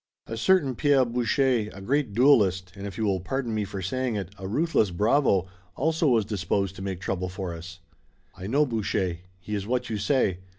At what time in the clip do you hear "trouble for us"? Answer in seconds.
6.99-7.81